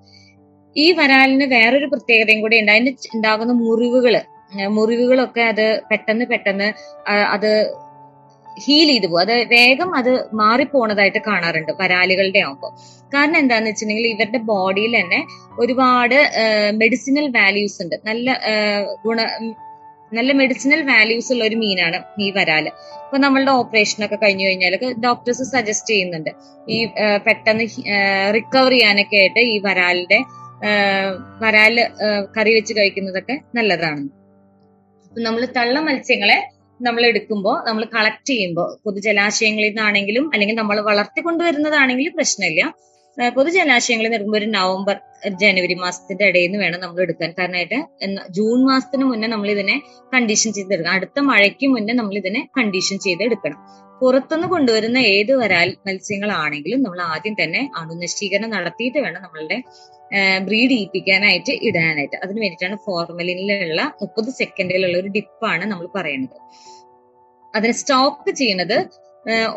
ഈ 0.76 0.92
വരാലിന് 0.92 1.44
വേറൊരു 1.44 1.86
പ്രത്യേകതയും 1.86 2.40
കൂടി 2.40 2.60
ഉണ്ട്. 2.60 2.72
അതിന് 2.72 2.92
ഉണ്ടാകുന്ന 3.14 3.52
മുറിവുകൾ 3.52 4.16
മുറിവുകളൊക്കെ 4.76 5.42
അത് 5.52 5.66
പെട്ടെന്ന് 5.90 6.26
പെട്ടെന്ന് 6.32 6.68
അത് 7.34 7.50
ഹീൽ 8.46 8.88
ചെയ്തു 8.92 9.08
പോകും 9.10 9.22
അത് 9.24 9.34
വേഗം 9.54 9.90
അത് 10.00 10.10
മാറിപ്പോണതായിട്ട് 10.40 11.20
കാണാറുണ്ട് 11.28 11.72
പരാലികളുടെ 11.80 12.40
ആകുമ്പോൾ 12.46 12.72
കാരണം 13.14 13.38
എന്താന്ന് 13.42 13.70
വെച്ചിട്ടുണ്ടെങ്കിൽ 13.70 14.06
ഇവരുടെ 14.12 14.40
ബോഡിയിൽ 14.50 14.94
തന്നെ 15.00 15.20
ഒരുപാട് 15.62 16.18
മെഡിസിനൽ 16.82 17.26
വാല്യൂസ് 17.38 17.78
ഉണ്ട്. 17.84 17.96
നല്ല 18.08 18.36
ഗുണ 19.04 19.20
നല്ല 20.12 20.32
മെഡിസിനൽ 20.40 20.80
വാല്യൂസ് 20.90 21.30
ഉള്ള 21.34 21.44
ഒരു 21.50 21.56
മീനാണ് 21.62 21.98
ഈ 22.24 22.26
വരാൽ. 22.38 22.66
ഇപ്പൊ 23.04 23.18
നമ്മളുടെ 23.24 23.52
ഓപ്പറേഷൻ 23.60 24.00
ഒക്കെ 24.06 24.18
കഴിഞ്ഞു 24.24 24.44
കഴിഞ്ഞാൽ 24.46 24.74
ഡോക്ടേഴ്സ് 25.06 25.44
സജസ്റ്റ് 25.54 25.92
ചെയ്യുന്നുണ്ട്. 25.94 26.32
ഈ 26.74 26.78
പെട്ടെന്ന് 27.26 27.66
റിക്കവർ 28.36 28.72
ചെയ്യാനൊക്കെ 28.76 29.18
ആയിട്ട് 29.22 29.42
ഈ 29.52 29.56
വരാലിന്റെ 29.68 30.20
വരാൽ 31.44 31.74
കറി 32.36 32.52
വെച്ച് 32.58 32.74
കഴിക്കുന്നതൊക്കെ 32.78 33.36
നല്ലതാണ്. 33.58 34.04
നമ്മൾ 35.26 35.42
തള്ള 35.56 35.76
മത്സ്യങ്ങളെ 35.86 36.36
നമ്മൾ 36.80 37.02
എടുക്കുമ്പോൾ 37.10 37.56
നമ്മൾ 37.68 37.82
കളക്ട് 37.94 38.26
ചെയ്യുമ്പോൾ 38.30 38.68
പൊതുജലാശയങ്ങളിൽ 38.84 39.68
നിന്നാണെങ്കിലും 39.68 40.24
അല്ലെങ്കിൽ 40.34 40.56
നമ്മൾ 40.60 40.76
വളർത്തിക്കൊണ്ടുവരുന്നതാണെങ്കിലും 40.88 42.14
പ്രശ്നമില്ല. 42.18 42.62
പൊതുജലാശയങ്ങളിൽ 43.36 44.08
നിന്ന് 44.08 44.18
എടുക്കുമ്പോൾ 44.18 44.40
ഒരു 44.40 44.48
നവംബർ 44.56 44.96
ജനുവരി 45.42 45.74
മാസത്തിന്റെ 45.82 46.24
ഇടയിൽ 46.30 46.48
നിന്ന് 46.48 46.58
വേണം 46.64 46.80
നമ്മൾ 46.84 47.00
എടുക്കാൻ. 47.02 47.30
കാരണമായിട്ട് 47.38 47.78
ജൂൺ 48.38 48.58
മാസത്തിന് 48.70 49.04
മുന്നേ 49.10 49.28
നമ്മൾ 49.34 49.50
ഇതിനെ 49.50 49.76
കണ്ടീഷൻ 50.14 50.52
ചെയ്തെടുക്കണം. 50.58 50.94
അടുത്ത 50.96 51.18
മഴയ്ക്ക് 51.30 51.68
മുന്നേ 51.74 51.94
നമ്മൾ 52.00 52.16
ഇതിനെ 52.22 52.42
കണ്ടീഷൻ 52.58 52.98
ചെയ്തെടുക്കണം. 53.06 53.60
പുറത്തുനിന്ന് 54.00 54.48
കൊണ്ടുവരുന്ന 54.48 54.98
ഏത് 55.16 55.32
വരാൽ 55.42 55.68
മത്സ്യങ്ങളാണെങ്കിലും 55.86 56.80
നമ്മൾ 56.84 57.00
ആദ്യം 57.12 57.34
തന്നെ 57.42 57.62
അണുനശീകരണം 57.80 58.50
നടത്തിയിട്ട് 58.50 58.98
വേണം 59.04 59.22
നമ്മളുടെ 59.26 59.58
ബ്രീഡ് 60.48 60.74
ഈപ്പിക്കാനായിട്ട് 60.82 61.52
ഇടാനായിട്ട്. 61.68 62.16
അതിന് 62.24 62.38
വേണ്ടിയിട്ടാണ് 62.42 62.76
ഫോർമലിനിലുള്ള 62.86 63.82
മുപ്പത് 64.02 64.30
സെക്കൻഡിലുള്ള 64.40 64.96
ഒരു 64.98 65.10
ഡിപ്പാണ് 65.16 65.64
നമ്മൾ 65.72 65.86
പറയുന്നത്. 65.96 66.36
അതിനെ 67.54 67.74
സ്റ്റോക്ക് 67.80 68.32
ചെയ്യുന്നത് 68.40 68.76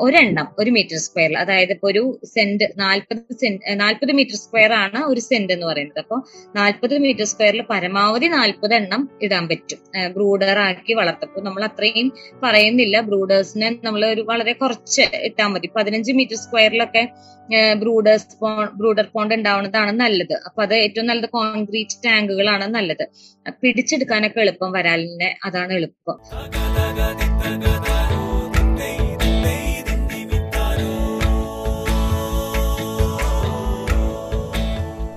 ഒരെണ്ണം 0.06 0.48
ഒരു 0.60 0.70
മീറ്റർ 0.76 0.98
സ്ക്വയറിൽ. 1.06 1.38
അതായത് 1.44 1.72
ഇപ്പൊ 1.76 1.88
ഒരു 1.92 2.04
സെന്റ് 2.34 2.66
നാൽപ്പത് 2.82 3.22
സെന്റ് 3.42 3.80
നാൽപ്പത് 3.82 4.12
മീറ്റർ 4.20 4.38
സ്ക്വയർ 4.42 4.72
ആണ് 4.84 5.00
ഒരു 5.12 5.22
സെന്റ് 5.28 5.54
എന്ന് 5.56 5.68
പറയുന്നത്. 5.70 6.00
അപ്പോൾ 6.04 6.20
നാൽപ്പത് 6.60 6.96
മീറ്റർ 7.06 7.26
സ്ക്വയറിൽ 7.32 7.62
പരമാവധി 7.72 8.28
നാൽപ്പത് 8.36 8.76
എണ്ണം 8.80 9.02
ഇടാൻ 9.28 9.46
പറ്റും. 9.52 9.80
ബ്രൂഡർ 10.16 10.60
ആക്കി 10.68 10.94
വളർത്തപ്പോൾ 11.00 11.44
നമ്മൾ 11.48 11.64
അത്രയും 11.70 12.10
പറയുന്നില്ല. 12.44 13.02
ബ്രൂഡേഴ്സിനെ 13.10 13.70
നമ്മൾ 13.88 14.04
ഒരു 14.14 14.24
വളരെ 14.30 14.54
കുറച്ച് 14.62 15.06
ഇട്ടാൽ 15.30 15.50
മതി. 15.56 15.70
പതിനഞ്ച് 15.78 16.14
മീറ്റർ 16.20 16.40
സ്ക്വയറിലൊക്കെ 16.44 17.04
ബ്രൂഡേഴ്സ് 17.82 18.38
ബ്രൂഡർ 18.80 19.06
പോണ്ട് 19.14 19.34
ഉണ്ടാവുന്നതാണ് 19.36 19.92
നല്ലത്. 20.04 20.36
അപ്പൊ 20.48 20.62
അത് 20.68 20.76
ഏറ്റവും 20.76 21.08
നല്ലത് 21.12 21.30
കോൺക്രീറ്റ് 21.38 22.00
ടാങ്കുകളാണ് 22.06 22.68
നല്ലത്. 22.78 23.06
പിടിച്ചെടുക്കാനൊക്കെ 23.62 24.42
എളുപ്പം 24.46 24.72
വരാലിനെ 24.78 25.30
അതാണ് 25.50 25.74
എളുപ്പം. 25.80 26.18